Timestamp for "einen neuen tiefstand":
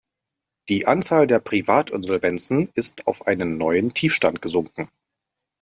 3.27-4.41